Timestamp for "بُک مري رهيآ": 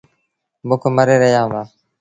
0.67-1.41